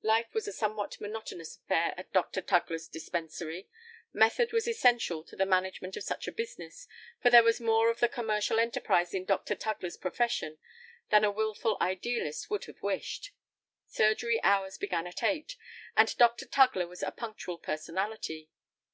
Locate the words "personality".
17.58-18.48